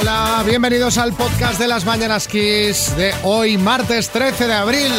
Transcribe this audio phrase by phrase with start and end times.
[0.00, 4.92] Hola, bienvenidos al podcast de las Mañanas Kiss de hoy, martes 13 de abril.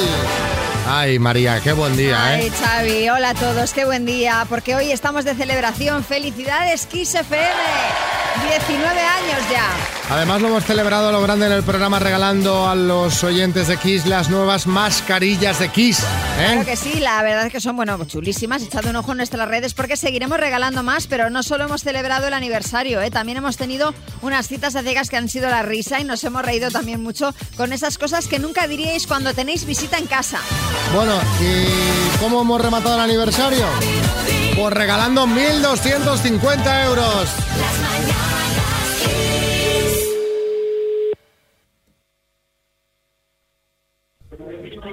[0.87, 2.51] Ay, María, qué buen día, Ay, ¿eh?
[2.51, 6.03] Xavi, hola a todos, qué buen día, porque hoy estamos de celebración.
[6.03, 7.47] ¡Felicidades, Kiss FM!
[8.67, 9.67] 19 años ya.
[10.09, 13.77] Además lo hemos celebrado a lo grande en el programa regalando a los oyentes de
[13.77, 16.03] Kiss las nuevas mascarillas de Kiss,
[16.37, 16.65] Claro ¿eh?
[16.65, 18.61] que sí, la verdad es que son, bueno, chulísimas.
[18.63, 22.27] Echad un ojo en nuestras redes porque seguiremos regalando más, pero no solo hemos celebrado
[22.27, 23.11] el aniversario, ¿eh?
[23.11, 26.43] también hemos tenido unas citas a ciegas que han sido la risa y nos hemos
[26.43, 30.39] reído también mucho con esas cosas que nunca diríais cuando tenéis visita en casa.
[30.93, 33.65] Bueno, ¿y cómo hemos rematado el aniversario?
[34.55, 37.29] Pues regalando 1.250 euros.
[37.59, 38.52] Las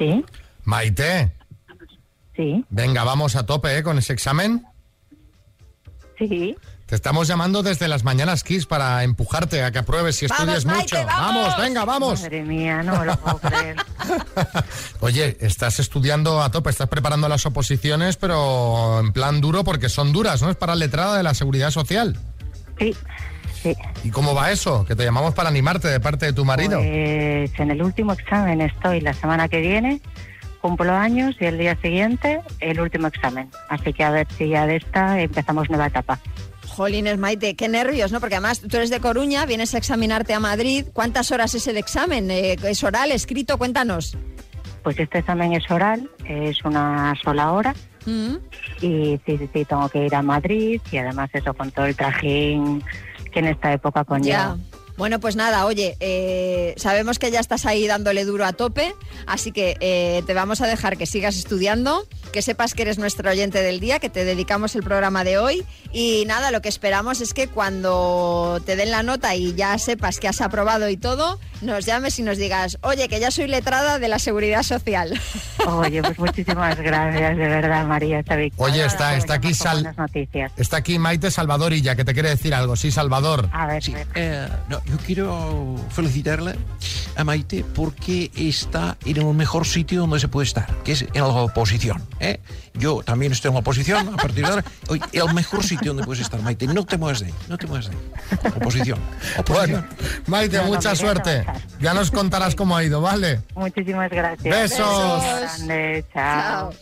[0.01, 0.25] Sí,
[0.65, 1.31] Maite,
[2.35, 3.83] sí, venga, vamos a tope, ¿eh?
[3.85, 4.65] Con ese examen.
[6.19, 6.57] sí.
[6.87, 10.65] Te estamos llamando desde las Mañanas Kiss para empujarte a que apruebes y Vamos, estudies
[10.67, 11.07] Maite, mucho.
[11.07, 11.57] vamos.
[11.57, 12.21] venga, vamos.
[12.23, 13.77] Madre mía, no me lo puedo creer.
[14.99, 20.13] Oye, estás estudiando a tope, estás preparando las oposiciones, pero en plan duro porque son
[20.13, 20.51] duras, ¿no?
[20.51, 22.19] Es para letrada de la seguridad social.
[22.77, 22.97] Sí,
[23.63, 23.75] sí.
[24.05, 24.85] ¿Y cómo va eso?
[24.85, 26.79] Que te llamamos para animarte de parte de tu marido.
[26.79, 30.01] Pues en el último examen estoy la semana que viene,
[30.61, 33.49] cumplo años y el día siguiente el último examen.
[33.69, 36.19] Así que a ver si ya de esta empezamos nueva etapa.
[36.67, 38.21] Jolines, Maite, qué nervios, ¿no?
[38.21, 40.87] Porque además tú eres de Coruña, vienes a examinarte a Madrid.
[40.93, 42.31] ¿Cuántas horas es el examen?
[42.31, 43.59] Eh, ¿Es oral, escrito?
[43.59, 44.17] Cuéntanos.
[44.83, 47.75] Pues este examen es oral, es una sola hora
[48.07, 48.37] Mm.
[48.81, 51.95] y sí, sí, sí, tengo que ir a Madrid y además eso con todo el
[51.95, 52.83] trajín
[53.39, 54.57] en esta época conlleva.
[54.59, 54.81] Ya.
[55.01, 58.95] Bueno, pues nada, oye, eh, sabemos que ya estás ahí dándole duro a tope,
[59.27, 63.31] así que eh, te vamos a dejar que sigas estudiando, que sepas que eres nuestro
[63.31, 67.23] oyente del día, que te dedicamos el programa de hoy y nada, lo que esperamos
[67.23, 71.41] es que cuando te den la nota y ya sepas que has aprobado y todo,
[71.63, 75.21] nos llames y nos digas, oye, que ya soy letrada de la seguridad social.
[75.67, 78.21] Oye, pues muchísimas gracias, de verdad, María.
[78.21, 78.73] Esta victoria.
[78.75, 80.53] Oye, está- está aquí Sal- buenas noticias.
[80.57, 82.77] Está aquí Maite Salvadorilla, que te quiere decir algo.
[82.77, 83.49] Sí, Salvador.
[83.53, 84.07] A ver, Sí, a ver.
[84.15, 86.55] eh, no, yo quiero felicitarle
[87.17, 91.09] a Maite porque está en el mejor sitio donde se puede estar, que es en
[91.23, 92.03] la oposición.
[92.21, 92.41] ¿eh?
[92.75, 94.65] Yo también estoy en la oposición a partir de ahora.
[94.89, 96.67] Oye, el mejor sitio donde puedes estar, Maite.
[96.67, 98.53] No te muevas de ahí, no te muevas de ahí.
[98.57, 98.99] Oposición.
[99.49, 99.87] Bueno, Oposición.
[100.27, 101.45] Maite, No, no, mucha suerte.
[101.81, 103.41] Ya nos contarás cómo ha ido, ¿vale?
[103.55, 104.71] Muchísimas gracias.
[104.71, 105.23] Besos.
[105.23, 106.73] Grande, chao.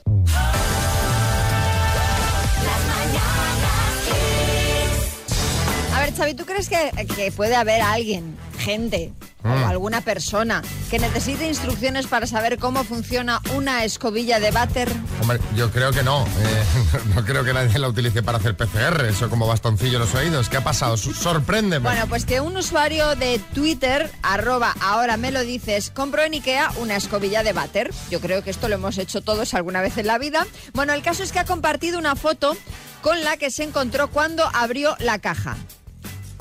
[6.11, 9.13] Ver, Xavi, ¿tú crees que, que puede haber alguien, gente
[9.45, 9.63] Mm.
[9.63, 14.89] o alguna persona que necesite instrucciones para saber cómo funciona una escobilla de váter?
[15.21, 16.25] Hombre, yo creo que no.
[16.25, 16.65] Eh,
[17.15, 20.49] no creo que nadie la utilice para hacer PCR, eso como bastoncillo en los oídos.
[20.49, 20.97] ¿Qué ha pasado?
[20.97, 21.89] Sorpréndeme.
[21.89, 26.73] Bueno, pues que un usuario de Twitter, arroba ahora me lo dices, compró en Ikea
[26.81, 27.93] una escobilla de váter.
[28.11, 30.47] Yo creo que esto lo hemos hecho todos alguna vez en la vida.
[30.75, 32.57] Bueno, el caso es que ha compartido una foto
[33.03, 35.57] con la que se encontró cuando abrió la caja.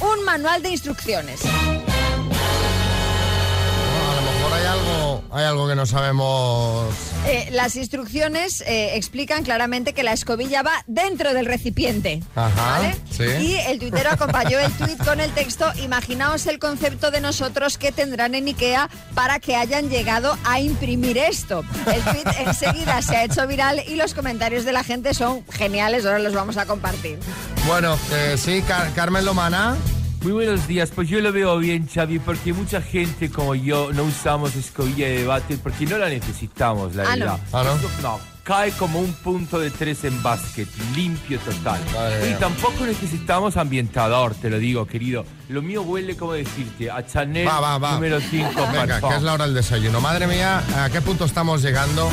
[0.02, 1.42] Un manual de instrucciones.
[5.32, 6.88] Hay algo que no sabemos.
[7.26, 12.22] Eh, las instrucciones eh, explican claramente que la escobilla va dentro del recipiente.
[12.36, 12.96] Ajá, ¿vale?
[13.12, 13.24] sí.
[13.24, 17.92] Y el tuitero acompañó el tuit con el texto Imaginaos el concepto de nosotros que
[17.92, 21.64] tendrán en Ikea para que hayan llegado a imprimir esto.
[21.94, 26.06] El tuit enseguida se ha hecho viral y los comentarios de la gente son geniales,
[26.06, 27.20] ahora los vamos a compartir.
[27.66, 29.76] Bueno, eh, sí, Car- Carmen Lomana.
[30.24, 34.04] Muy buenos días, pues yo lo veo bien, Xavi, porque mucha gente como yo no
[34.04, 37.26] usamos escobilla de debate porque no la necesitamos, la Ah, no.
[37.26, 37.40] verdad.
[37.54, 37.76] Ah, ¿no?
[37.76, 41.80] Esto, no, cae como un punto de tres en básquet, limpio total.
[41.94, 45.24] Madre y tampoco necesitamos ambientador, te lo digo, querido.
[45.50, 47.94] Lo mío huele, como decirte, a Chanel Va, va, va.
[47.94, 50.02] número 5 Venga, que es la hora del desayuno.
[50.02, 52.10] Madre mía, ¿a qué punto estamos llegando?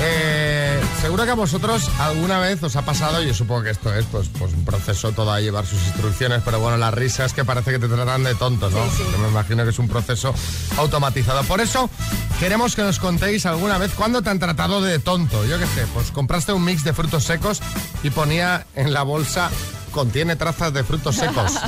[0.00, 4.06] Eh, seguro que a vosotros alguna vez os ha pasado, yo supongo que esto es
[4.06, 7.44] pues, pues un proceso todo a llevar sus instrucciones, pero bueno, la risa es que
[7.44, 8.84] parece que te tratan de tonto, ¿no?
[8.90, 10.32] Sí, me imagino que es un proceso
[10.76, 11.42] automatizado.
[11.44, 11.90] Por eso
[12.38, 15.44] queremos que nos contéis alguna vez cuándo te han tratado de tonto.
[15.46, 17.60] Yo qué sé, pues compraste un mix de frutos secos
[18.02, 19.50] y ponía en la bolsa
[19.90, 21.52] contiene trazas de frutos secos.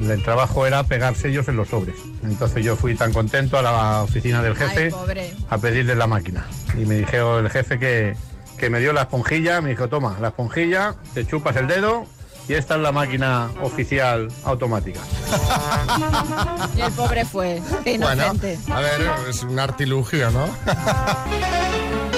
[0.00, 1.96] El trabajo era pegar sellos en los sobres.
[2.22, 6.46] Entonces yo fui tan contento a la oficina del jefe Ay, a pedirle la máquina.
[6.74, 8.16] Y me dijo el jefe que,
[8.58, 12.06] que me dio la esponjilla, me dijo, toma, la esponjilla, te chupas el dedo
[12.48, 15.00] y esta es la máquina oficial automática.
[16.76, 17.60] Y el pobre fue.
[17.84, 18.58] Bueno, inocente.
[18.70, 20.48] a ver, es un artilugio, ¿no?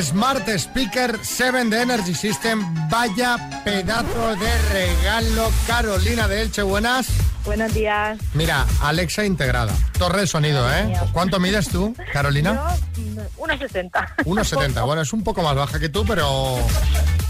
[0.00, 2.88] Smart Speaker 7 de Energy System.
[2.88, 5.50] Vaya pedazo de regalo.
[5.66, 7.08] Carolina de Elche, buenas.
[7.44, 8.18] Buenos días.
[8.34, 9.72] Mira, Alexa integrada.
[9.98, 10.94] Torre de sonido, ¿eh?
[11.12, 12.74] ¿Cuánto mides tú, Carolina?
[12.96, 14.16] Yo, 1,60.
[14.24, 14.84] 1,70.
[14.86, 16.56] Bueno, es un poco más baja que tú, pero...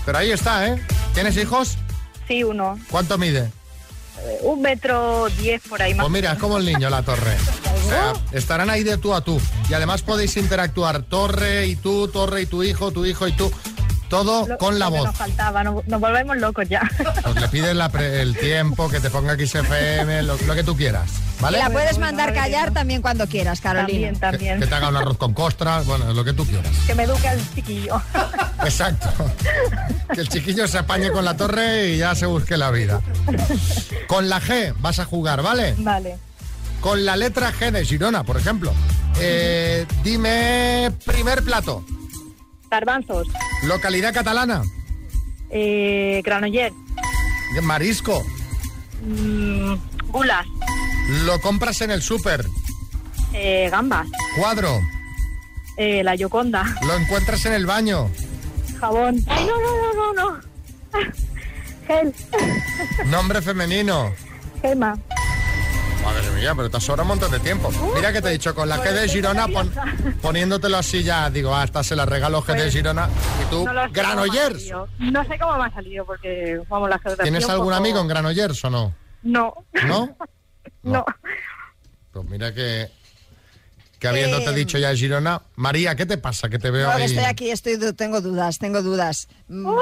[0.05, 0.81] Pero ahí está, ¿eh?
[1.15, 1.79] ¿Tienes hijos?
[2.29, 2.79] Sí, uno.
[2.91, 3.51] ¿Cuánto mide?
[4.21, 6.05] Eh, Un metro diez por ahí más.
[6.05, 7.37] Pues mira, es como el niño la torre.
[7.93, 9.41] O sea, estarán ahí de tú a tú.
[9.69, 13.51] Y además podéis interactuar torre y tú, torre y tu hijo, tu hijo y tú.
[14.09, 15.07] Todo Lo- con la lo que voz.
[15.07, 16.83] Nos faltaba, nos, nos volvemos locos ya.
[17.23, 20.77] Pues le pides la pre- el tiempo, que te ponga XFM, lo, lo que tú
[20.77, 21.09] quieras.
[21.41, 21.59] ¿Vale?
[21.59, 23.87] la puedes mandar callar también cuando quieras, Carolina.
[23.89, 24.61] También, Que, también.
[24.61, 26.71] que te haga un arroz con costras, bueno, lo que tú quieras.
[26.87, 28.01] Que me eduque al chiquillo.
[28.65, 29.09] Exacto.
[30.15, 33.01] Que el chiquillo se apañe con la torre y ya se busque la vida.
[34.07, 35.75] Con la G vas a jugar, ¿vale?
[35.79, 36.19] vale.
[36.83, 38.75] Con la letra G de Girona, por ejemplo.
[39.21, 41.85] Eh, dime primer plato.
[42.69, 43.29] Garbanzos.
[43.63, 44.63] Localidad catalana.
[45.49, 46.73] Eh, Granoller.
[47.63, 48.25] Marisco.
[49.07, 49.75] Mm,
[50.09, 50.45] gulas.
[51.25, 52.45] Lo compras en el súper.
[53.33, 54.09] Eh, gambas.
[54.37, 54.81] Cuadro.
[55.77, 56.65] Eh, la Yoconda.
[56.85, 58.11] Lo encuentras en el baño.
[58.81, 59.23] Jabón.
[59.29, 60.41] Ay, no, no, no, no, no.
[61.87, 62.13] Gel.
[63.07, 64.13] Nombre femenino.
[64.61, 64.99] Gema.
[66.03, 67.71] Madre mía, pero te sobra un montón de tiempo.
[67.95, 69.73] Mira que te he dicho, con la G de Girona, pon-
[70.21, 73.09] poniéndotelo así ya, digo, ah, esta se la regalo G de Girona.
[73.43, 74.71] Y tú, No Granollers.
[74.99, 77.25] No sé cómo me ha salido porque, vamos, la geografía.
[77.25, 78.95] ¿Tienes algún poco- amigo en Granollers o no?
[79.23, 79.55] No.
[79.87, 80.17] ¿No?
[80.85, 81.05] No.
[82.13, 82.91] Pues mira que,
[84.01, 85.41] que habiéndote Eh, dicho ya Girona.
[85.55, 86.49] María, ¿qué te pasa?
[86.49, 87.09] Que te veo No, que ahí.
[87.09, 89.29] estoy aquí, estoy, tengo dudas, tengo dudas.
[89.47, 89.79] Mm, Oh.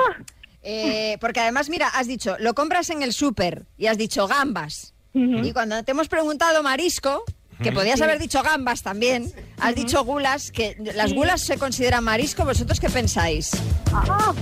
[0.63, 4.93] eh, porque además, mira, has dicho, lo compras en el súper y has dicho gambas.
[5.15, 7.25] Y cuando te hemos preguntado marisco,
[7.63, 12.45] que podías haber dicho gambas también, has dicho gulas, que las gulas se consideran marisco,
[12.45, 13.51] ¿vosotros qué pensáis?
[13.93, 14.33] Ah,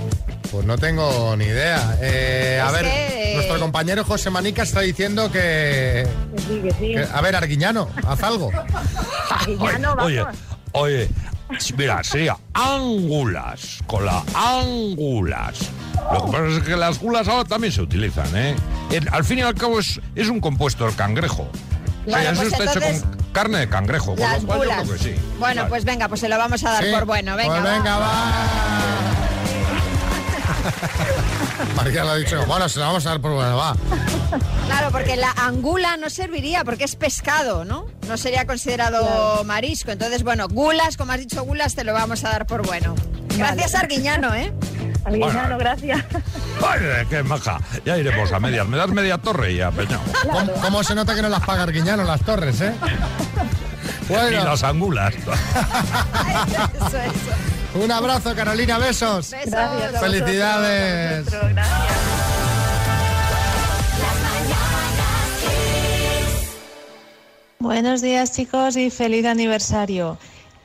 [0.51, 1.97] Pues no tengo ni idea.
[2.01, 6.93] Eh, a ver, que, nuestro compañero José Manica está diciendo que, que sí, que sí.
[6.93, 8.49] que- A ver, Arguiñano, haz algo.
[9.47, 10.05] Y ya no, vamos.
[10.05, 10.25] Oye,
[10.71, 11.09] oye,
[11.77, 15.59] mira, sería ángulas, con la ángulas.
[16.13, 18.55] Lo que pasa es que las gulas ahora también se utilizan, ¿eh?
[19.11, 21.43] Al fin y al cabo es, es un compuesto del cangrejo.
[21.43, 24.47] O sea, Bueno, eso pues está entonces, hecho con carne de cangrejo, con Las lo
[24.47, 25.15] cual yo creo que sí.
[25.39, 25.69] Bueno, Vale.
[25.69, 27.35] pues venga, pues se lo vamos a dar Sí, por bueno.
[27.35, 27.73] Venga, pues va.
[27.77, 29.28] venga, va.
[31.75, 32.45] María lo ha dicho.
[32.45, 33.75] Bueno, se lo vamos a dar por bueno, va.
[34.67, 37.85] Claro, porque la angula no serviría porque es pescado, ¿no?
[38.07, 39.91] No sería considerado marisco.
[39.91, 42.95] Entonces, bueno, gulas, como has dicho gulas, te lo vamos a dar por bueno.
[43.37, 44.53] Gracias, Arguiñano, ¿eh?
[45.05, 45.57] Arguiñano, Bueno.
[45.57, 46.03] gracias.
[46.67, 46.79] Ay,
[47.09, 47.59] qué maja.
[47.85, 48.67] Ya iremos a medias.
[48.67, 50.01] Me das media torre y ya, peñado.
[50.29, 52.73] ¿Cómo, cómo se nota que no las paga Arguiñano las torres, eh?
[54.09, 55.13] Y las angulas.
[56.73, 57.31] Eso, eso.
[57.75, 59.31] Un abrazo, Carolina, besos.
[59.31, 59.51] Besos.
[59.51, 59.99] Gracias.
[60.01, 61.33] Felicidades.
[61.33, 61.99] a vosotros, Gracias.
[67.59, 70.17] Buenos días chicos y feliz aniversario.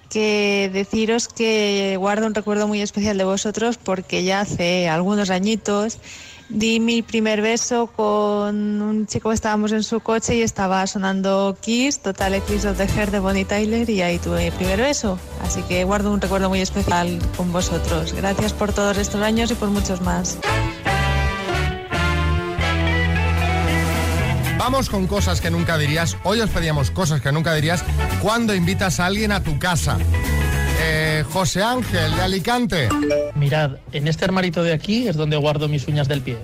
[0.08, 5.98] Que deciros que guardo un recuerdo muy especial de vosotros porque ya hace algunos añitos
[6.48, 11.56] di mi primer beso con un chico que estábamos en su coche y estaba sonando
[11.60, 15.18] Kiss, Total Eclipse of the Heart de Bonnie Tyler y ahí tuve mi primer beso.
[15.42, 18.12] Así que guardo un recuerdo muy especial con vosotros.
[18.12, 20.38] Gracias por todos estos años y por muchos más.
[24.58, 26.16] Vamos con cosas que nunca dirías.
[26.24, 27.84] Hoy os pedíamos cosas que nunca dirías
[28.22, 29.98] cuando invitas a alguien a tu casa.
[31.32, 32.88] José Ángel de Alicante.
[33.34, 36.38] Mirad, en este armarito de aquí es donde guardo mis uñas del pie.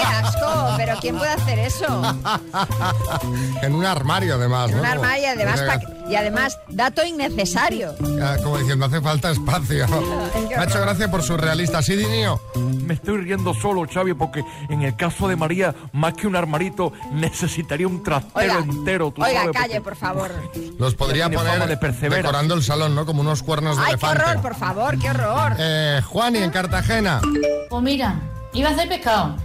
[0.00, 0.74] Qué asco!
[0.76, 2.02] ¿Pero quién puede hacer eso?
[3.62, 4.70] En un armario, además.
[4.70, 4.82] En ¿no?
[4.82, 5.62] un armario y además,
[6.08, 7.94] y además dato innecesario.
[8.42, 9.86] Como diciendo, hace falta espacio.
[10.48, 10.86] qué Me ha hecho horror.
[10.86, 11.82] gracia por surrealista.
[11.82, 12.40] Sí, Dinio.
[12.56, 16.92] Me estoy riendo solo, Xavi, porque en el caso de María, más que un armarito,
[17.12, 19.10] necesitaría un trastero Oiga, entero.
[19.12, 20.30] tú oiga, sabes, calle, porque- por favor.
[20.78, 23.04] Los podría poner de decorando el salón, ¿no?
[23.06, 24.22] Como unos cuernos de ¡Ay, qué elefante.
[24.24, 25.52] horror, por favor, qué horror!
[25.58, 27.20] Eh, Juani, en Cartagena.
[27.68, 28.16] Pues mira,
[28.52, 29.36] iba a hacer pescado,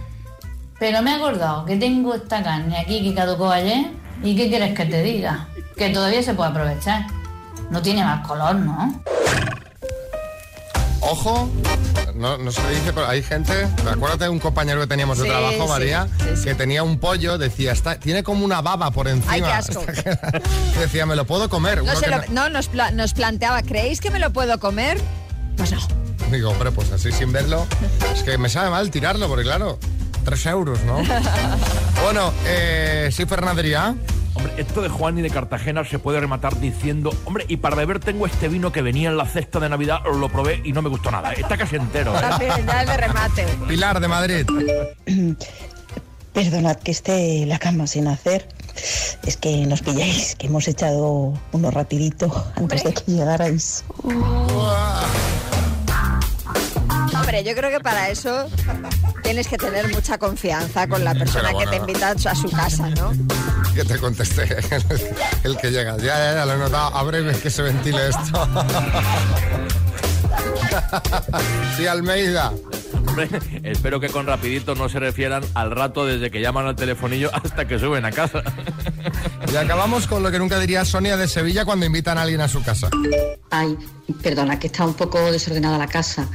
[0.78, 3.86] pero me he acordado que tengo esta carne aquí que caducó ayer
[4.22, 5.48] y ¿qué quieres que te diga?
[5.76, 7.06] Que todavía se puede aprovechar.
[7.70, 9.02] No tiene más color, ¿no?
[11.00, 11.48] Ojo,
[12.14, 13.52] no, no se le dice, pero hay gente,
[13.90, 16.44] acuérdate de un compañero que teníamos de Sí, trabajo, sí, María, sí, sí.
[16.44, 19.32] que tenía un pollo, decía, está, tiene como una baba por encima.
[19.32, 19.84] ¡Ay, qué asco!
[20.80, 21.78] decía, me lo puedo comer.
[21.78, 24.58] No, Uno se que lo- no, nos, pla- nos planteaba, ¿creéis que me lo puedo
[24.58, 25.00] comer?
[25.56, 25.78] Pues no.
[26.32, 27.66] Digo, hombre, pues así sin verlo,
[28.12, 29.78] es que me sabe mal tirarlo, porque claro,
[30.26, 30.96] tres euros, ¿no?
[32.02, 33.94] bueno, eh, sí, Fernandería.
[34.34, 38.00] Hombre, esto de Juan y de Cartagena se puede rematar diciendo, hombre, y para beber
[38.00, 40.90] tengo este vino que venía en la cesta de Navidad, lo probé y no me
[40.90, 41.32] gustó nada.
[41.32, 42.14] Está casi entero.
[42.14, 42.20] ¿eh?
[42.20, 43.46] También, ya es de remate.
[43.68, 44.46] Pilar de Madrid.
[46.34, 48.48] Perdonad que esté en la cama sin hacer.
[49.24, 53.84] Es que nos pilláis, que hemos echado unos rapidito antes de que llegarais.
[57.36, 58.48] Hombre, yo creo que para eso
[59.22, 63.12] tienes que tener mucha confianza con la persona que te invita a su casa, ¿no?
[63.74, 64.56] Que te contesté,
[65.44, 65.98] el que llega.
[65.98, 66.96] Ya, ya, ya, lo he notado.
[66.96, 68.48] A breve que se ventile esto.
[71.76, 72.54] sí, Almeida.
[73.06, 73.28] Hombre,
[73.64, 77.68] espero que con rapidito no se refieran al rato desde que llaman al telefonillo hasta
[77.68, 78.42] que suben a casa.
[79.52, 82.48] Y acabamos con lo que nunca diría Sonia de Sevilla cuando invitan a alguien a
[82.48, 82.88] su casa.
[83.50, 83.76] Ay,
[84.22, 86.26] perdona, que está un poco desordenada la casa.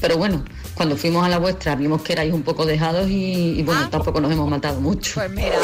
[0.00, 3.62] Pero bueno, cuando fuimos a la vuestra vimos que erais un poco dejados y, y
[3.62, 5.14] bueno, tampoco nos hemos matado mucho.
[5.14, 5.58] Pues mira.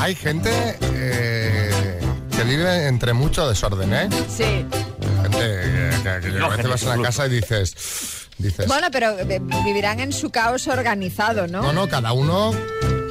[0.00, 2.00] Hay gente eh,
[2.36, 4.08] que vive entre mucho desorden, ¿eh?
[4.28, 4.66] Sí.
[5.22, 8.26] Gente eh, que, que a veces vas a la casa y dices...
[8.38, 11.62] dices Bueno, pero eh, vivirán en su caos organizado, ¿no?
[11.62, 12.52] No, no, cada uno,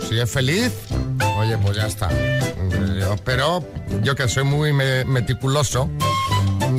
[0.09, 0.71] si es feliz,
[1.37, 2.09] oye, pues ya está.
[2.99, 3.65] Yo- pero
[4.03, 5.89] yo que soy muy me- meticuloso,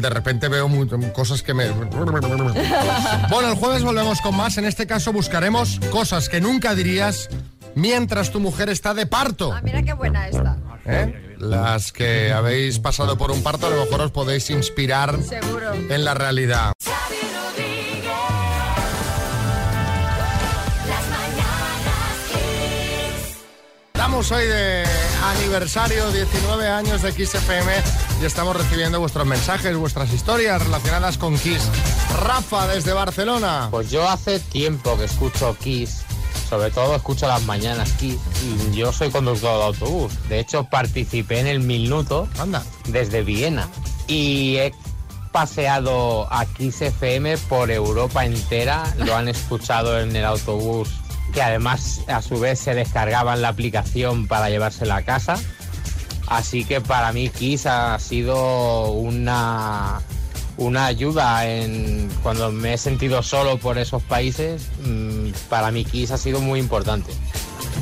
[0.01, 0.69] de repente veo
[1.13, 1.71] cosas que me...
[1.71, 4.59] Bueno, el jueves volvemos con más.
[4.59, 7.29] En este caso buscaremos cosas que nunca dirías
[7.75, 9.53] mientras tu mujer está de parto.
[9.53, 10.57] Ah, mira qué buena esta.
[10.87, 11.37] ¿eh?
[11.39, 15.75] Las que habéis pasado por un parto, a lo mejor os podéis inspirar Seguro.
[15.75, 16.73] en la realidad.
[23.95, 24.85] Estamos hoy de
[25.39, 27.35] aniversario, 19 años de Kiss
[28.23, 31.69] Estamos recibiendo vuestros mensajes, vuestras historias relacionadas con Kiss.
[32.25, 33.67] Rafa desde Barcelona.
[33.71, 36.02] Pues yo hace tiempo que escucho Kiss,
[36.49, 40.12] sobre todo escucho las mañanas Kiss, y yo soy conductor de autobús.
[40.29, 42.29] De hecho, participé en el Minuto
[42.87, 43.69] desde Viena
[44.07, 44.73] y he
[45.33, 50.91] paseado a Kiss FM por Europa entera, lo han escuchado en el autobús,
[51.35, 55.41] que además a su vez se descargaban la aplicación para llevársela a casa.
[56.26, 60.00] Así que para mí Kiss ha sido una,
[60.57, 64.62] una ayuda en cuando me he sentido solo por esos países.
[64.85, 67.12] mm, Para mí Kiss ha sido muy importante.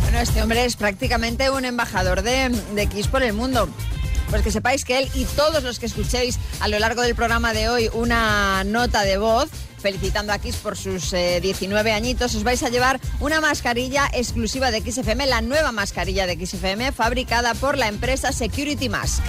[0.02, 3.68] Bueno, este hombre es prácticamente un embajador de, de Kiss por el mundo.
[4.30, 7.52] Pues que sepáis que él y todos los que escuchéis a lo largo del programa
[7.52, 9.49] de hoy una nota de voz
[9.80, 14.70] felicitando a Kiss por sus eh, 19 añitos, os vais a llevar una mascarilla exclusiva
[14.70, 19.22] de Kiss FM, la nueva mascarilla de Kiss FM, fabricada por la empresa Security Mask.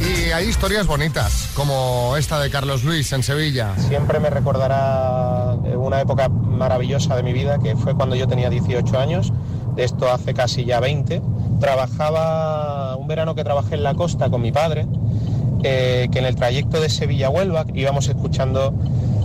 [0.00, 3.74] Y hay historias bonitas, como esta de Carlos Luis en Sevilla.
[3.88, 8.50] Siempre me recordará eh, una época maravillosa de mi vida, que fue cuando yo tenía
[8.50, 9.32] 18 años,
[9.76, 11.22] de esto hace casi ya 20.
[11.60, 14.86] Trabajaba, un verano que trabajé en la costa con mi padre,
[15.62, 18.74] eh, que en el trayecto de Sevilla a Huelva íbamos escuchando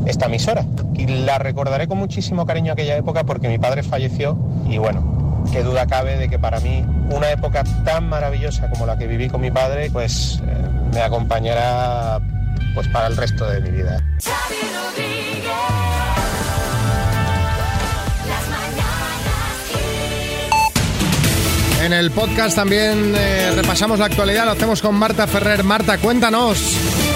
[0.08, 0.66] esta emisora.
[0.96, 4.38] Y la recordaré con muchísimo cariño aquella época porque mi padre falleció
[4.68, 8.98] y bueno, qué duda cabe de que para mí una época tan maravillosa como la
[8.98, 12.20] que viví con mi padre, pues eh, me acompañará
[12.74, 14.02] pues para el resto de mi vida.
[21.84, 25.64] En el podcast también eh, repasamos la actualidad, lo hacemos con Marta Ferrer.
[25.64, 27.07] Marta, cuéntanos.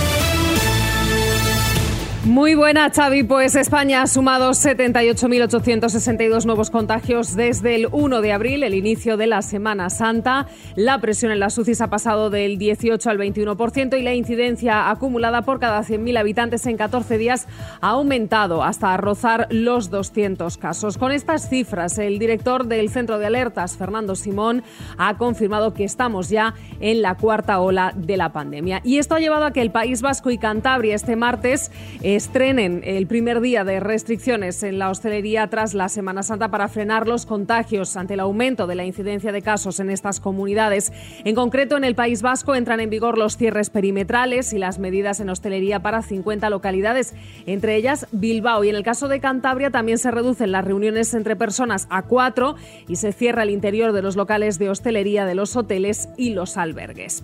[2.23, 3.23] Muy buena, Xavi.
[3.23, 9.25] Pues España ha sumado 78.862 nuevos contagios desde el 1 de abril, el inicio de
[9.25, 10.45] la Semana Santa.
[10.75, 15.41] La presión en las UCIs ha pasado del 18 al 21% y la incidencia acumulada
[15.41, 17.47] por cada 100.000 habitantes en 14 días
[17.81, 20.99] ha aumentado hasta rozar los 200 casos.
[20.99, 24.61] Con estas cifras, el director del Centro de Alertas, Fernando Simón,
[24.99, 28.79] ha confirmado que estamos ya en la cuarta ola de la pandemia.
[28.83, 31.71] Y esto ha llevado a que el País Vasco y Cantabria este martes
[32.15, 37.07] estrenen el primer día de restricciones en la hostelería tras la Semana Santa para frenar
[37.07, 40.91] los contagios ante el aumento de la incidencia de casos en estas comunidades.
[41.25, 45.19] En concreto, en el País Vasco entran en vigor los cierres perimetrales y las medidas
[45.19, 47.13] en hostelería para 50 localidades,
[47.45, 48.63] entre ellas Bilbao.
[48.63, 52.55] Y en el caso de Cantabria también se reducen las reuniones entre personas a cuatro
[52.87, 56.57] y se cierra el interior de los locales de hostelería de los hoteles y los
[56.57, 57.23] albergues.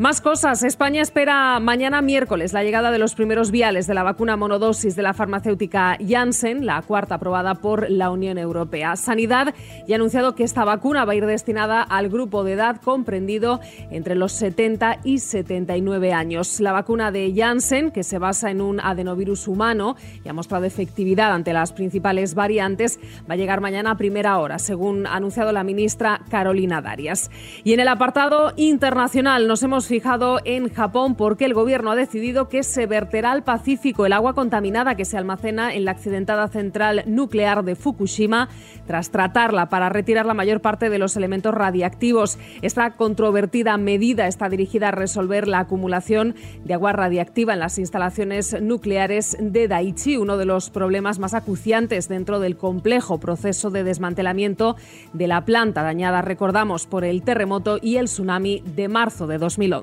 [0.00, 0.62] Más cosas.
[0.62, 5.02] España espera mañana miércoles la llegada de los primeros viales de la vacuna monodosis de
[5.02, 8.96] la farmacéutica Janssen, la cuarta aprobada por la Unión Europea.
[8.96, 9.54] Sanidad
[9.86, 13.60] ya ha anunciado que esta vacuna va a ir destinada al grupo de edad comprendido
[13.90, 16.60] entre los 70 y 79 años.
[16.60, 21.30] La vacuna de Janssen, que se basa en un adenovirus humano y ha mostrado efectividad
[21.30, 22.98] ante las principales variantes,
[23.30, 27.30] va a llegar mañana a primera hora, según ha anunciado la ministra Carolina Darias.
[27.64, 32.48] Y en el apartado internacional nos hemos fijado en Japón porque el gobierno ha decidido
[32.48, 37.02] que se verterá al Pacífico el agua contaminada que se almacena en la accidentada central
[37.06, 38.48] nuclear de Fukushima
[38.86, 42.38] tras tratarla para retirar la mayor parte de los elementos radiactivos.
[42.62, 48.62] Esta controvertida medida está dirigida a resolver la acumulación de agua radiactiva en las instalaciones
[48.62, 54.76] nucleares de Daiichi, uno de los problemas más acuciantes dentro del complejo proceso de desmantelamiento
[55.12, 59.79] de la planta dañada, recordamos, por el terremoto y el tsunami de marzo de 2011.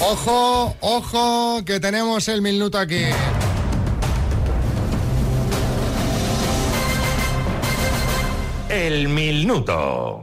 [0.00, 3.04] Ojo, ojo, que tenemos el minuto aquí.
[8.68, 10.22] El minuto.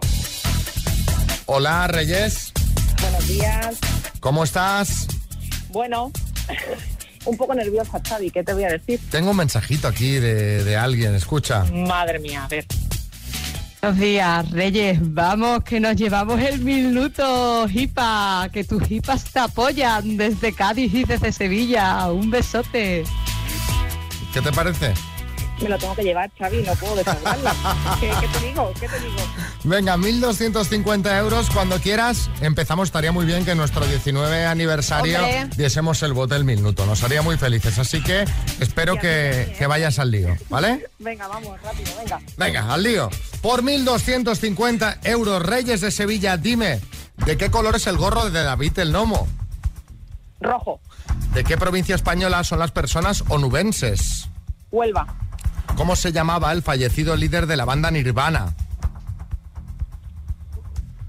[1.48, 2.52] Hola, Reyes.
[3.02, 3.78] Buenos días.
[4.20, 5.08] ¿Cómo estás?
[5.70, 6.12] Bueno,
[7.30, 9.00] un poco nerviosa, Xavi, ¿qué te voy a decir?
[9.10, 11.64] Tengo un mensajito aquí de, de alguien, escucha.
[11.66, 12.66] Madre mía, a ver.
[13.82, 15.00] Buenos días, Reyes.
[15.02, 18.50] Vamos, que nos llevamos el minuto, hipa.
[18.52, 22.12] Que tus hipas te apoyan desde Cádiz y desde Sevilla.
[22.12, 23.06] Un besote.
[24.34, 24.94] ¿Qué te parece?
[25.62, 27.50] Me lo tengo que llevar, Xavi, no puedo descargarlo.
[28.00, 28.72] ¿Qué, qué te digo?
[28.80, 29.18] ¿Qué te digo?
[29.66, 32.30] Venga, 1.250 euros cuando quieras.
[32.42, 35.50] Empezamos, estaría muy bien que en nuestro 19 aniversario Hombre.
[35.58, 36.86] diésemos el bote del minuto.
[36.86, 37.78] Nos haría muy felices.
[37.78, 38.26] Así que
[38.60, 40.88] espero que, que vayas al lío, ¿vale?
[41.00, 42.20] Venga, vamos, rápido, venga.
[42.38, 43.10] Venga, al lío.
[43.42, 46.80] Por 1.250 euros, Reyes de Sevilla, dime,
[47.26, 49.28] ¿de qué color es el gorro de David el Nomo?
[50.42, 50.80] Rojo,
[51.34, 54.30] ¿De qué provincia española son las personas onubenses?
[54.72, 55.06] Huelva,
[55.80, 58.54] ¿Cómo se llamaba el fallecido líder de la banda Nirvana?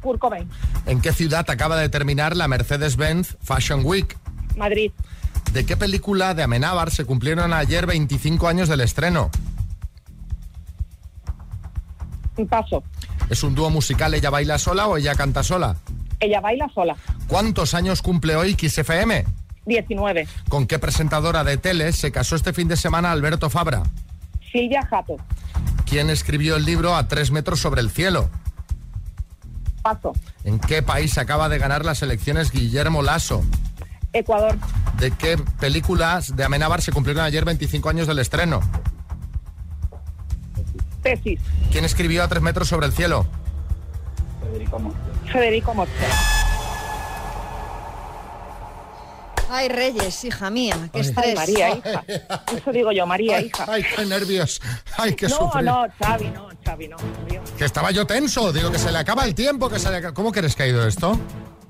[0.00, 0.48] Kurt Cobain,
[0.86, 4.16] ¿En qué ciudad acaba de terminar la Mercedes-Benz Fashion Week?
[4.56, 4.92] Madrid,
[5.52, 9.32] ¿De qué película de Amenábar se cumplieron ayer 25 años del estreno?
[12.48, 12.84] Paso.
[13.28, 15.74] ¿Es un dúo musical ella baila sola o ella canta sola?
[16.20, 16.96] Ella baila sola.
[17.26, 19.24] ¿Cuántos años cumple hoy XFM?
[19.66, 20.28] 19.
[20.48, 23.82] ¿Con qué presentadora de tele se casó este fin de semana Alberto Fabra?
[24.50, 25.16] Silvia Jato.
[25.86, 28.28] ¿Quién escribió el libro A tres metros sobre el cielo?
[29.82, 30.12] Paso.
[30.44, 33.42] ¿En qué país acaba de ganar las elecciones Guillermo Lasso?
[34.12, 34.56] Ecuador.
[34.98, 38.60] ¿De qué películas de Amenábar se cumplieron ayer 25 años del estreno?
[41.02, 41.40] Tesis.
[41.72, 43.26] ¿Quién escribió A tres metros sobre el cielo?
[45.32, 45.90] Federico Motta.
[49.50, 51.26] Ay, Reyes, hija mía, qué estrés.
[51.26, 52.04] Ay, María, hija.
[52.56, 53.64] Eso digo yo, María, Ay, hija.
[53.68, 54.60] ay, qué nervios.
[54.96, 56.96] Ay, qué no, no, Xavi, no, Xavi, no.
[57.28, 57.50] Dios.
[57.58, 58.52] Que estaba yo tenso.
[58.52, 60.86] Digo que se le acaba el tiempo, que se le ¿Cómo crees que ha ido
[60.86, 61.18] esto?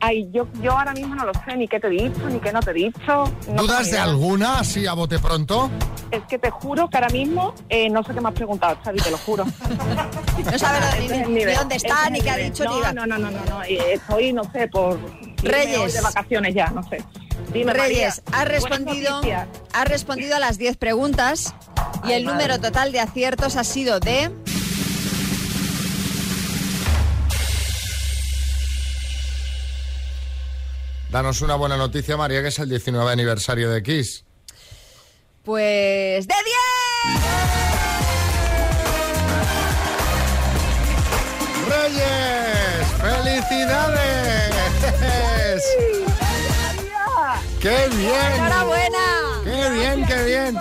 [0.03, 2.53] Ay, yo, yo ahora mismo no lo sé, ni qué te he dicho, ni qué
[2.53, 3.25] no te he dicho.
[3.49, 5.71] No ¿Dudas de alguna así a bote pronto?
[6.11, 8.99] Es que te juro que ahora mismo eh, no sé qué me has preguntado, Xavi,
[9.01, 9.45] te lo juro.
[10.45, 10.79] No sabe
[11.29, 13.45] ni- ni dónde está, ni qué ha dicho, no, ni va- No, no, no, no,
[13.45, 13.63] no.
[13.63, 14.99] eh, Estoy, no sé, por...
[15.43, 15.93] Reyes.
[15.95, 17.05] de vacaciones ya, no sé.
[17.53, 18.41] Dime, Reyes, María.
[18.41, 19.21] has respondido,
[19.73, 21.53] has respondido a las 10 preguntas
[22.05, 22.39] y Ay, el madre.
[22.39, 24.31] número total de aciertos ha sido de...
[31.11, 34.25] Danos una buena noticia, María, que es el 19 aniversario de Kiss.
[35.43, 37.21] Pues de 10.
[41.69, 42.87] Reyes.
[43.01, 44.20] ¡Felicidades!
[47.61, 48.33] ¡Qué bien!
[48.37, 48.99] ¡Enhorabuena!
[49.45, 50.57] ¡Qué bien, qué bien!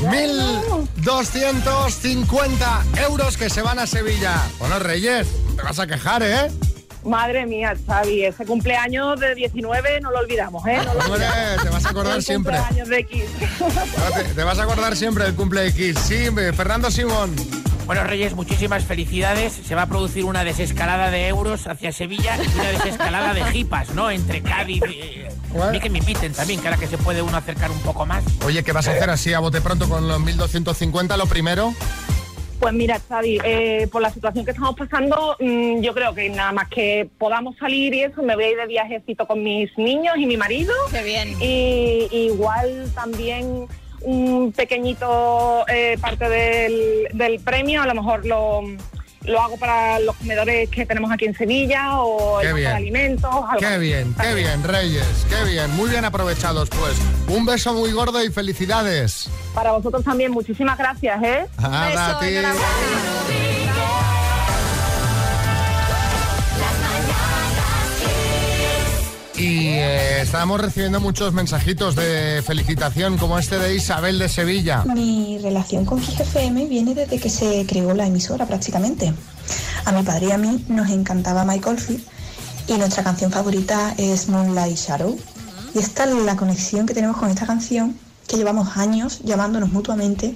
[0.00, 4.36] 1.250 euros que se van a Sevilla.
[4.58, 6.50] Bueno, Reyes, te vas a quejar, ¿eh?
[7.04, 10.76] Madre mía, Xavi, ese cumpleaños de 19 no lo olvidamos, ¿eh?
[10.84, 11.62] No lo Hombre, olvidamos.
[11.62, 12.56] te vas a acordar El siempre.
[12.56, 13.24] cumpleaños de Kiss.
[14.14, 15.98] Te, te vas a acordar siempre del cumple de Kiss.
[15.98, 17.34] Sí, Fernando Simón.
[17.86, 19.52] Bueno, Reyes, muchísimas felicidades.
[19.66, 23.90] Se va a producir una desescalada de euros hacia Sevilla y una desescalada de jipas,
[23.90, 24.10] ¿no?
[24.10, 25.24] Entre Cádiz y...
[25.58, 28.06] A mí que me inviten también, que ahora que se puede uno acercar un poco
[28.06, 28.24] más.
[28.44, 31.16] Oye, ¿qué vas a hacer así a bote pronto con los 1.250?
[31.16, 31.74] Lo primero.
[32.60, 36.52] Pues mira, Xavi, eh, por la situación que estamos pasando, mm, yo creo que nada
[36.52, 40.16] más que podamos salir y eso, me voy a ir de viajecito con mis niños
[40.18, 40.74] y mi marido.
[40.90, 41.34] Qué bien.
[41.40, 43.66] Y igual también
[44.02, 48.62] un pequeñito eh, parte del, del premio, a lo mejor lo,
[49.24, 53.30] lo hago para los comedores que tenemos aquí en Sevilla o Qué el de alimentos.
[53.32, 53.78] algo Qué así.
[53.80, 55.26] bien, qué bien, Reyes.
[55.28, 55.70] Qué bien.
[55.72, 56.96] Muy bien aprovechados, pues.
[57.28, 59.28] Un beso muy gordo y felicidades.
[59.54, 61.46] Para vosotros también, muchísimas gracias, ¿eh?
[61.58, 63.59] A ti.
[70.20, 74.84] Eh, estábamos recibiendo muchos mensajitos de felicitación, como este de Isabel de Sevilla.
[74.84, 79.12] Mi relación con Kiss FM viene desde que se creó la emisora prácticamente.
[79.84, 82.02] A mi padre y a mí nos encantaba Michael Field
[82.68, 85.18] y nuestra canción favorita es Moonlight Shadow.
[85.74, 90.34] Y esta es la conexión que tenemos con esta canción, que llevamos años llamándonos mutuamente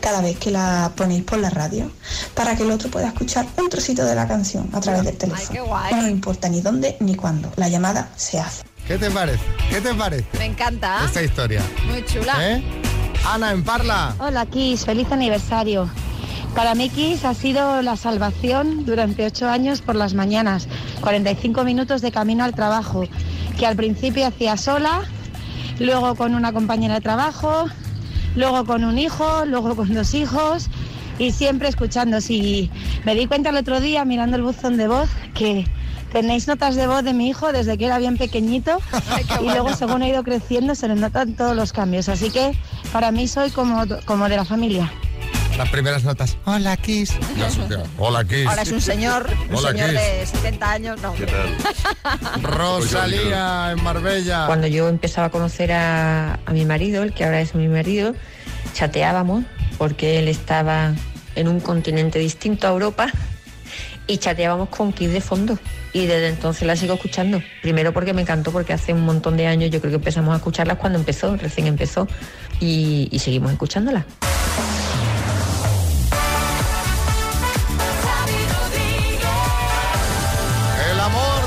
[0.00, 1.90] cada vez que la ponéis por la radio,
[2.34, 5.60] para que el otro pueda escuchar un trocito de la canción a través del teléfono.
[5.92, 8.71] No importa ni dónde ni cuándo, la llamada se hace.
[8.92, 9.42] ¿Qué te parece?
[9.70, 11.02] ¿Qué te parece Me encanta.
[11.06, 11.62] esta historia?
[11.90, 12.34] Muy chula.
[12.40, 12.62] ¿Eh?
[13.26, 14.14] Ana, en Parla.
[14.18, 15.88] Hola Kiss, feliz aniversario.
[16.54, 20.68] Para mí Kiss ha sido la salvación durante ocho años por las mañanas,
[21.00, 23.04] 45 minutos de camino al trabajo,
[23.58, 25.04] que al principio hacía sola,
[25.78, 27.64] luego con una compañera de trabajo,
[28.36, 30.68] luego con un hijo, luego con dos hijos
[31.18, 32.20] y siempre escuchando.
[32.20, 32.70] Si
[33.06, 35.64] me di cuenta el otro día mirando el buzón de voz que
[36.12, 38.78] tenéis notas de voz de mi hijo desde que era bien pequeñito
[39.40, 42.08] y luego según ha ido creciendo se le notan todos los cambios.
[42.08, 42.56] Así que
[42.92, 44.92] para mí soy como, como de la familia.
[45.56, 46.38] Las primeras notas.
[46.46, 47.12] Hola, Kiss.
[47.98, 48.46] Hola, Kiss.
[48.46, 49.98] Ahora es un señor, un Hola, señor Kiss.
[50.00, 51.00] de 70 años.
[51.02, 51.14] No.
[52.42, 54.46] Rosalía en Marbella.
[54.46, 58.14] Cuando yo empezaba a conocer a, a mi marido, el que ahora es mi marido,
[58.72, 59.44] chateábamos
[59.76, 60.94] porque él estaba
[61.34, 63.12] en un continente distinto a Europa
[64.12, 65.58] y chateábamos con Kiss de fondo.
[65.94, 67.42] Y desde entonces la sigo escuchando.
[67.62, 70.36] Primero porque me encantó, porque hace un montón de años yo creo que empezamos a
[70.36, 72.06] escucharlas cuando empezó, recién empezó,
[72.60, 74.04] y, y seguimos escuchándolas.
[80.90, 81.42] El amor.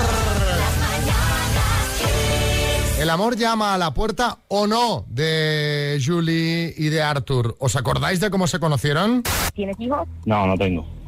[3.00, 7.56] El amor llama a la puerta o no de Julie y de Arthur.
[7.60, 9.22] ¿Os acordáis de cómo se conocieron?
[9.54, 10.08] ¿Tienes hijos?
[10.26, 11.05] No, no tengo.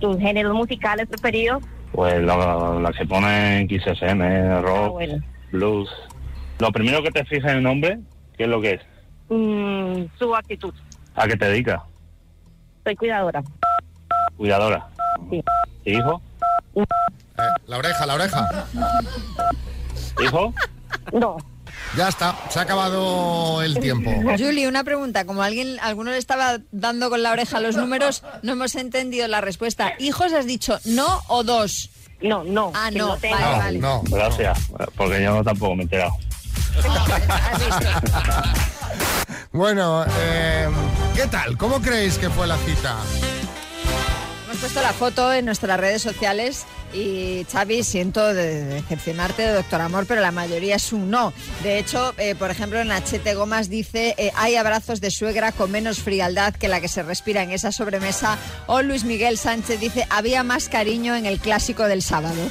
[0.00, 1.62] ¿Tus géneros musicales preferidos?
[1.92, 5.22] Pues la, la que pone en XSM, rock, Ah, bueno.
[5.52, 5.88] blues.
[6.58, 7.98] Lo primero que te fijas en el nombre,
[8.36, 8.80] ¿qué es lo que es?
[9.28, 10.74] Mm, su actitud.
[11.14, 11.80] ¿A qué te dedicas?
[12.84, 13.42] Soy cuidadora.
[14.36, 14.86] Cuidadora.
[15.30, 15.42] Sí.
[15.84, 16.20] ¿Hijo?
[16.74, 16.84] Eh,
[17.66, 18.48] la oreja, la oreja.
[20.22, 20.52] ¿Hijo?
[21.12, 21.36] No.
[21.96, 24.10] Ya está, se ha acabado el tiempo.
[24.38, 25.24] Julie, una pregunta.
[25.24, 29.40] Como alguien, alguno le estaba dando con la oreja los números, no hemos entendido la
[29.40, 29.94] respuesta.
[29.98, 31.90] ¿Hijos has dicho no o dos?
[32.20, 32.72] No, no.
[32.74, 33.16] Ah, no.
[33.16, 33.78] Vale, vale.
[33.78, 34.58] No, gracias,
[34.96, 36.12] porque yo tampoco me he enterado.
[39.52, 40.68] Bueno, eh,
[41.16, 41.56] ¿qué tal?
[41.56, 42.96] ¿Cómo creéis que fue la cita?
[44.60, 49.80] Hemos puesto la foto en nuestras redes sociales y Xavi, siento de- decepcionarte de Doctor
[49.80, 51.32] Amor, pero la mayoría es un no.
[51.62, 56.00] De hecho, eh, por ejemplo, Nachete Gomas dice, eh, hay abrazos de suegra con menos
[56.00, 58.36] frialdad que la que se respira en esa sobremesa.
[58.66, 62.34] O Luis Miguel Sánchez dice, había más cariño en el clásico del sábado.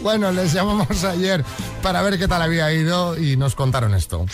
[0.00, 1.44] Bueno, les llamamos ayer
[1.80, 4.26] para ver qué tal había ido y nos contaron esto.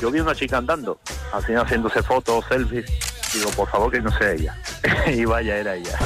[0.00, 0.98] Yo vi una chica andando,
[1.32, 2.86] así haciéndose fotos, selfies.
[3.32, 4.56] Digo, por favor que no sea ella.
[5.06, 5.98] y vaya, era ella.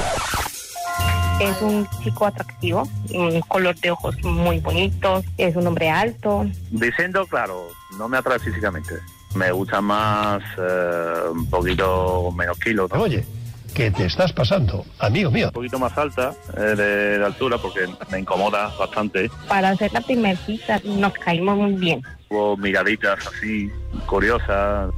[1.39, 6.45] Es un chico atractivo, un color de ojos muy bonitos, es un hombre alto.
[6.69, 8.95] Diciendo, claro, no me atrae físicamente.
[9.33, 12.91] Me gusta más eh, un poquito menos kilos.
[12.91, 13.01] ¿no?
[13.01, 13.25] Oye,
[13.73, 15.47] ¿qué te estás pasando, amigo mío?
[15.47, 19.31] Un poquito más alta eh, de, de altura porque me incomoda bastante.
[19.47, 22.03] Para hacer la primera cita nos caímos muy bien.
[22.31, 23.69] Hubo miraditas así,
[24.05, 24.89] curiosas.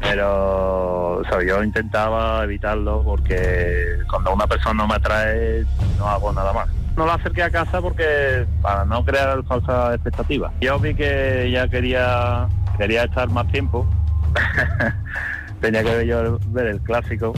[0.00, 1.46] Pero, ¿sabes?
[1.46, 5.66] Yo intentaba evitarlo porque cuando una persona no me atrae,
[5.98, 6.68] no hago nada más.
[6.96, 10.52] No la acerqué a casa porque para no crear falsas expectativas.
[10.62, 13.86] Yo vi que ella quería quería estar más tiempo.
[15.60, 17.34] Tenía que ver yo ver el clásico.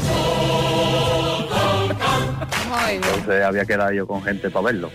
[2.89, 4.91] Entonces había quedado yo con gente para verlo.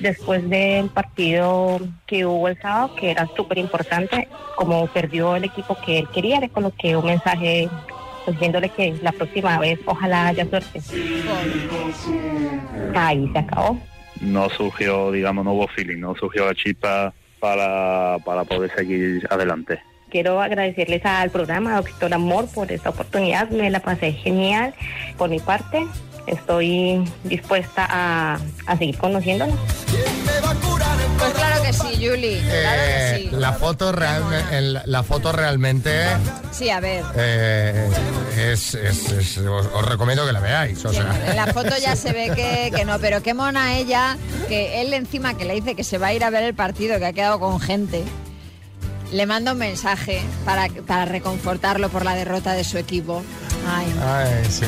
[0.00, 5.76] Después del partido que hubo el sábado, que era súper importante, como perdió el equipo
[5.84, 7.68] que él quería, le coloqué un mensaje
[8.24, 10.80] pues viéndole que la próxima vez ojalá haya suerte.
[12.94, 13.78] Ahí se acabó.
[14.20, 19.80] No surgió, digamos, no hubo feeling, no surgió la chispa para, para poder seguir adelante.
[20.10, 24.74] Quiero agradecerles al programa Doctor Amor por esta oportunidad, me la pasé genial.
[25.16, 25.86] Por mi parte,
[26.28, 29.52] estoy dispuesta a, a seguir conociéndola.
[31.18, 32.40] Pues claro que sí, Julie.
[32.40, 33.36] Claro que Eh, sí.
[33.36, 35.92] la foto realmente, la foto realmente
[36.52, 37.04] Sí, a ver.
[37.16, 37.88] eh,
[38.36, 40.84] es, es- es- os, os recomiendo que la veáis.
[40.84, 41.10] O sea.
[41.26, 44.16] En la foto ya se ve que, que no, pero qué mona ella,
[44.48, 46.98] que él encima que le dice que se va a ir a ver el partido,
[46.98, 48.04] que ha quedado con gente,
[49.12, 53.22] le manda un mensaje para, para reconfortarlo por la derrota de su equipo.
[53.68, 54.66] Ay, Ay, sí.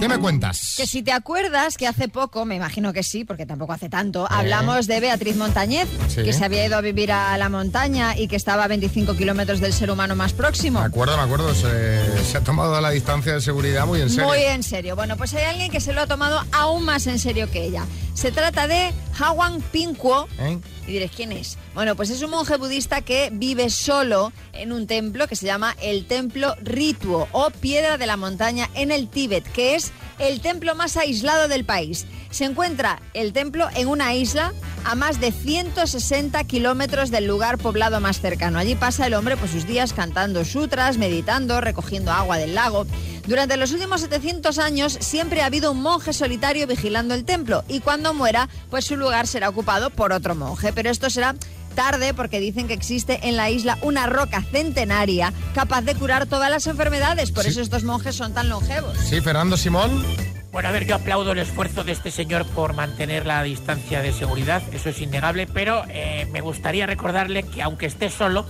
[0.00, 0.74] ¿Qué me cuentas?
[0.78, 4.26] Que si te acuerdas que hace poco, me imagino que sí, porque tampoco hace tanto,
[4.30, 6.22] hablamos de Beatriz Montañez, Sí.
[6.22, 9.60] que se había ido a vivir a la montaña y que estaba a 25 kilómetros
[9.60, 10.80] del ser humano más próximo.
[10.80, 14.26] Me acuerdo, me acuerdo, se, se ha tomado la distancia de seguridad muy en serio.
[14.26, 14.96] Muy en serio.
[14.96, 17.84] Bueno, pues hay alguien que se lo ha tomado aún más en serio que ella.
[18.14, 20.28] Se trata de Hwang Pinkuo.
[20.38, 20.58] ¿Eh?
[20.86, 21.56] Y diréis, ¿quién es?
[21.74, 25.76] Bueno, pues es un monje budista que vive solo en un templo que se llama
[25.80, 30.74] el Templo Rituo o Piedra de la Montaña en el Tíbet, que es el templo
[30.74, 32.06] más aislado del país.
[32.30, 34.52] Se encuentra el templo en una isla
[34.84, 38.58] a más de 160 kilómetros del lugar poblado más cercano.
[38.58, 42.86] Allí pasa el hombre pues, sus días cantando sutras, meditando, recogiendo agua del lago.
[43.26, 47.80] Durante los últimos 700 años siempre ha habido un monje solitario vigilando el templo y
[47.80, 50.72] cuando muera, pues su lugar será ocupado por otro monje.
[50.72, 51.36] Pero esto será
[51.70, 56.50] tarde porque dicen que existe en la isla una roca centenaria capaz de curar todas
[56.50, 57.30] las enfermedades.
[57.32, 57.50] Por Sí.
[57.50, 58.96] eso estos monjes son tan longevos.
[58.98, 60.04] Sí, Fernando Simón.
[60.52, 64.12] Bueno, a ver, yo aplaudo el esfuerzo de este señor por mantener la distancia de
[64.12, 68.44] seguridad, eso es innegable, pero eh, me gustaría recordarle que aunque esté solo,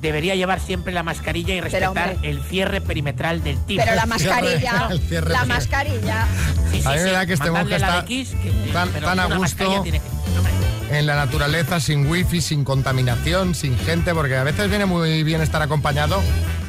[0.00, 2.16] debería llevar siempre la mascarilla y respetar hombre.
[2.28, 3.82] el cierre perimetral del tipo.
[3.84, 6.22] Pero la mascarilla, El cierre la mascarilla.
[6.22, 8.26] a mí me da que este monje está que-
[8.72, 10.11] tan, a gusto tiene que-
[10.92, 15.40] en la naturaleza, sin wifi, sin contaminación, sin gente, porque a veces viene muy bien
[15.40, 16.20] estar acompañado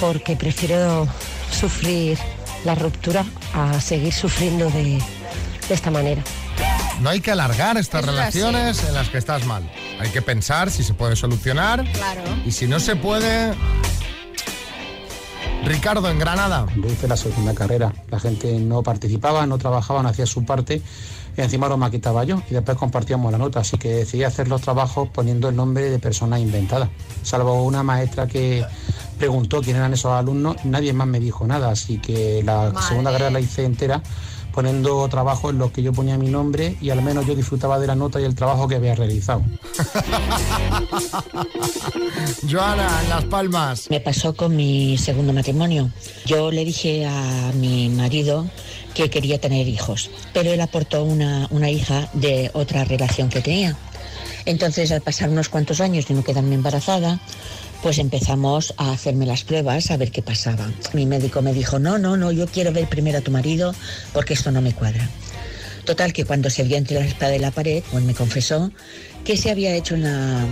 [0.00, 1.06] porque prefiero
[1.50, 2.18] sufrir
[2.64, 5.00] la ruptura a seguir sufriendo de,
[5.68, 6.22] de esta manera.
[7.00, 8.38] No hay que alargar estas Eso es así.
[8.40, 9.70] relaciones en las que estás mal.
[10.00, 11.84] Hay que pensar si se puede solucionar.
[11.92, 12.22] Claro.
[12.44, 13.52] Y si no se puede...
[15.64, 16.66] Ricardo, en Granada.
[16.76, 17.92] Yo hice la segunda carrera.
[18.10, 20.80] La gente no participaba, no trabajaba, no hacía su parte.
[21.36, 22.40] Y encima lo maquitaba yo.
[22.48, 23.60] Y después compartíamos la nota.
[23.60, 26.88] Así que decidí hacer los trabajos poniendo el nombre de persona inventada.
[27.22, 28.64] Salvo una maestra que
[29.18, 31.70] preguntó quién eran esos alumnos, nadie más me dijo nada.
[31.70, 32.86] Así que la Madre.
[32.88, 34.02] segunda carrera la hice entera
[34.56, 37.86] poniendo trabajo en los que yo ponía mi nombre y al menos yo disfrutaba de
[37.86, 39.40] la nota y el trabajo que había realizado.
[42.50, 43.90] Joana, en Las Palmas.
[43.90, 45.90] Me pasó con mi segundo matrimonio.
[46.24, 48.46] Yo le dije a mi marido
[48.94, 53.76] que quería tener hijos, pero él aportó una, una hija de otra relación que tenía.
[54.46, 57.20] Entonces, al pasar unos cuantos años de no quedarme embarazada,
[57.82, 60.70] pues empezamos a hacerme las pruebas a ver qué pasaba.
[60.92, 63.74] Mi médico me dijo, no, no, no, yo quiero ver primero a tu marido
[64.12, 65.08] porque esto no me cuadra.
[65.84, 68.72] Total, que cuando se vio entre la espada y la pared, pues me confesó
[69.24, 70.46] que se había hecho una,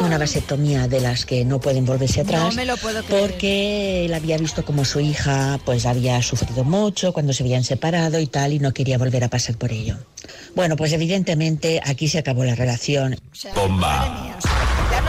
[0.00, 2.42] una vasectomía de las que no pueden volverse atrás.
[2.42, 3.22] No me lo puedo creer.
[3.22, 8.18] Porque él había visto como su hija pues había sufrido mucho cuando se habían separado
[8.18, 9.96] y tal y no quería volver a pasar por ello.
[10.54, 13.16] Bueno, pues evidentemente aquí se acabó la relación.
[13.54, 14.38] Bomba.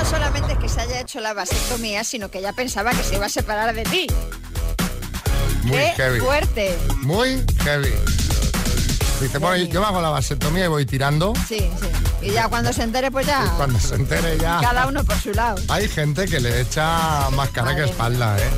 [0.02, 3.18] No solamente es que se haya hecho la vasectomía, sino que ya pensaba que se
[3.18, 4.08] iba a separar de ti.
[5.62, 6.20] Muy ¡Qué heavy.
[6.20, 6.76] fuerte!
[7.04, 7.94] Muy heavy.
[9.22, 11.34] Dice, bueno, yo me hago la vasectomía y voy tirando.
[11.48, 11.88] Sí, sí.
[12.24, 13.46] Y ya cuando se entere, pues ya.
[13.58, 14.60] Cuando se entere ya.
[14.60, 15.62] Cada uno por su lado.
[15.70, 18.50] Hay gente que le echa más cara que espalda, ¿eh?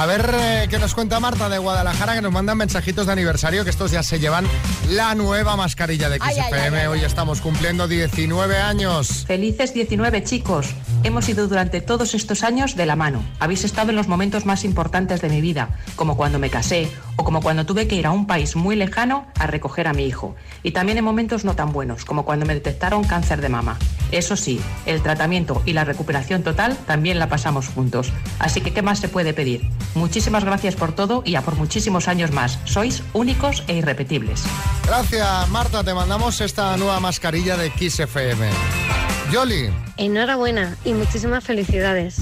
[0.00, 3.64] A ver eh, qué nos cuenta Marta de Guadalajara, que nos mandan mensajitos de aniversario,
[3.64, 4.46] que estos ya se llevan
[4.88, 6.78] la nueva mascarilla de Ay, ay, XFM.
[6.78, 9.26] ay, ay, Hoy estamos cumpliendo 19 años.
[9.26, 10.68] Felices 19 chicos.
[11.02, 13.22] Hemos ido durante todos estos años de la mano.
[13.38, 17.24] Habéis estado en los momentos más importantes de mi vida, como cuando me casé o
[17.24, 20.36] como cuando tuve que ir a un país muy lejano a recoger a mi hijo.
[20.62, 23.78] Y también en momentos no tan buenos, como cuando me detectaron cáncer de mama.
[24.10, 28.12] Eso sí, el tratamiento y la recuperación total también la pasamos juntos.
[28.38, 29.70] Así que, ¿qué más se puede pedir?
[29.94, 32.58] Muchísimas gracias por todo y a por muchísimos años más.
[32.64, 34.42] Sois únicos e irrepetibles.
[34.86, 35.82] Gracias, Marta.
[35.82, 39.09] Te mandamos esta nueva mascarilla de XFM.
[39.32, 42.16] Yoli, Enhorabuena y muchísimas felicidades.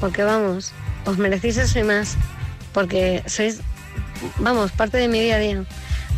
[0.00, 0.72] Porque vamos,
[1.06, 2.16] os merecéis eso y más.
[2.72, 3.60] Porque sois,
[4.38, 5.64] vamos, parte de mi día a día.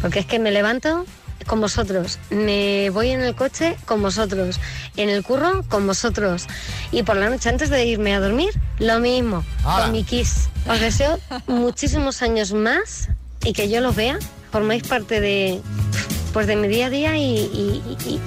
[0.01, 1.07] Porque es que me levanto
[1.47, 4.59] con vosotros, me voy en el coche con vosotros,
[4.97, 6.47] en el curro con vosotros.
[6.91, 9.85] Y por la noche antes de irme a dormir, lo mismo, ¡Hala!
[9.85, 10.49] con mi kiss.
[10.69, 13.09] Os deseo muchísimos años más
[13.45, 14.19] y que yo los vea.
[14.53, 15.61] Formáis parte de,
[16.33, 18.21] pues de mi día a día y, y- y- y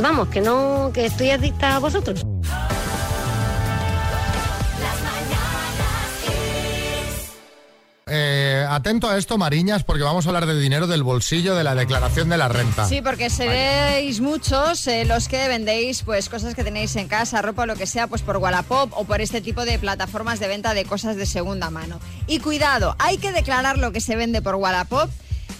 [0.00, 2.24] vamos, que no, que estoy adicta a vosotros.
[8.14, 11.74] eh, atento a esto, Mariñas, porque vamos a hablar de dinero del bolsillo de la
[11.74, 12.86] declaración de la renta.
[12.86, 17.62] Sí, porque seréis muchos eh, los que vendéis pues cosas que tenéis en casa, ropa
[17.62, 20.74] o lo que sea, pues por Wallapop o por este tipo de plataformas de venta
[20.74, 22.00] de cosas de segunda mano.
[22.26, 25.10] Y cuidado, hay que declarar lo que se vende por Wallapop.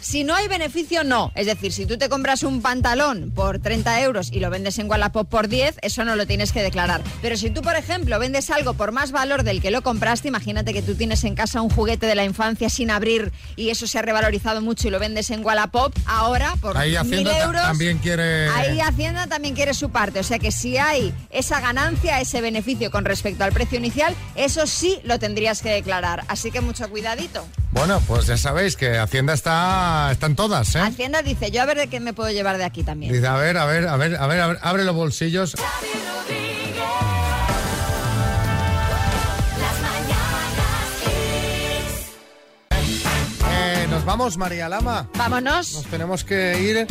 [0.00, 1.32] Si no hay beneficio, no.
[1.34, 4.88] Es decir, si tú te compras un pantalón por 30 euros y lo vendes en
[4.88, 7.02] Wallapop por 10, eso no lo tienes que declarar.
[7.20, 10.72] Pero si tú, por ejemplo, vendes algo por más valor del que lo compraste, imagínate
[10.72, 13.98] que tú tienes en casa un juguete de la infancia sin abrir y eso se
[13.98, 17.62] ha revalorizado mucho y lo vendes en Wallapop, ahora por Ahí mil euros...
[17.62, 18.48] también quiere...
[18.48, 22.90] Ahí Hacienda también quiere su parte, o sea que si hay esa ganancia, ese beneficio
[22.90, 26.24] con respecto al precio inicial, eso sí lo tendrías que declarar.
[26.28, 27.46] Así que mucho cuidadito.
[27.72, 29.81] Bueno, pues ya sabéis que Hacienda está,
[30.12, 30.80] están todas, ¿eh?
[30.80, 33.12] Hacienda dice, yo a ver de qué me puedo llevar de aquí también.
[33.12, 35.54] Dice, a ver, a ver, a ver, a ver, a ver, abre los bolsillos.
[43.50, 45.08] Eh, Nos vamos, María Lama.
[45.16, 45.74] Vámonos.
[45.74, 46.86] Nos tenemos que ir.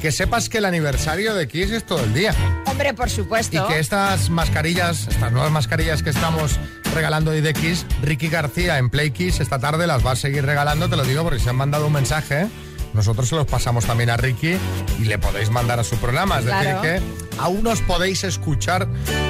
[0.00, 2.34] Que sepas que el aniversario de Kiss es todo el día.
[2.66, 3.64] Hombre, por supuesto.
[3.64, 6.58] Y que estas mascarillas, estas nuevas mascarillas que estamos
[6.96, 10.46] regalando hoy de Kiss, Ricky García en Play Kiss esta tarde las va a seguir
[10.46, 12.42] regalando, te lo digo porque se han mandado un mensaje.
[12.42, 12.48] ¿eh?
[12.94, 14.56] Nosotros se los pasamos también a Ricky
[14.98, 16.38] y le podéis mandar a su programa.
[16.38, 16.80] Es Claro.
[16.82, 18.88] decir, que aún nos podéis escuchar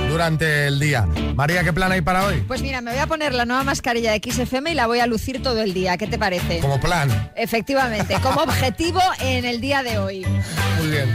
[0.08, 1.08] durante el día.
[1.34, 2.44] María, ¿qué plan hay para hoy?
[2.46, 5.06] Pues mira, me voy a poner la nueva mascarilla de XFM y la voy a
[5.08, 5.96] lucir todo el día.
[5.96, 6.60] ¿Qué te parece?
[6.60, 7.32] Como plan.
[7.34, 10.24] Efectivamente, como objetivo en el día de hoy.
[10.78, 11.08] Muy bien.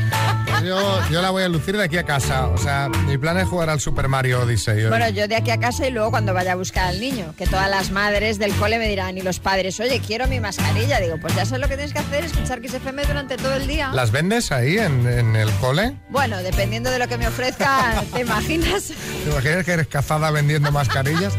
[0.64, 2.48] Yo, yo la voy a lucir de aquí a casa.
[2.48, 4.84] O sea, mi plan es jugar al Super Mario Odyssey.
[4.84, 4.90] hoy.
[4.90, 7.48] Bueno, yo de aquí a casa y luego cuando vaya a buscar al niño, que
[7.48, 11.00] todas las madres del cole me dirán y los padres, oye, quiero mi mascarilla.
[11.00, 13.92] Digo, pues ya sabes lo que tienes que hacer, escuchar XFM durante todo el día.
[13.94, 15.98] ¿Las vendes ahí en, en el cole?
[16.10, 18.94] Bueno, dependiendo de lo que me ofrezca, ¿te imaginas?
[19.24, 21.34] ¿Te imaginas que eres cazada vendiendo mascarillas?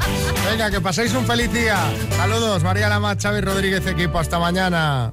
[0.50, 1.78] Venga, que paséis un feliz día.
[2.16, 4.18] Saludos, María Lama, Xavi Rodríguez, equipo.
[4.18, 5.12] Hasta mañana.